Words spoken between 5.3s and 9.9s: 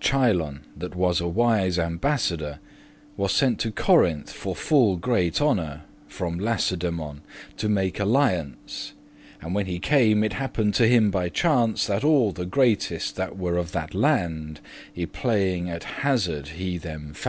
honor From Lacedemon, <21> to make alliance; And when he